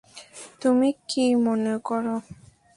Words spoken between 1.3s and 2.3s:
মনে করো?